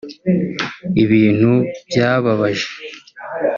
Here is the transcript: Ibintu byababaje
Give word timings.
Ibintu 1.03 1.51
byababaje 1.87 2.67